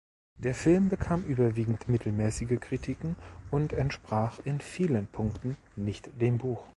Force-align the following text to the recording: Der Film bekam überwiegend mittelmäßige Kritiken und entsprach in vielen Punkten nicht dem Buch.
Der 0.39 0.55
Film 0.55 0.89
bekam 0.89 1.23
überwiegend 1.25 1.87
mittelmäßige 1.87 2.59
Kritiken 2.59 3.17
und 3.51 3.71
entsprach 3.71 4.39
in 4.43 4.59
vielen 4.59 5.05
Punkten 5.05 5.57
nicht 5.75 6.09
dem 6.19 6.39
Buch. 6.39 6.65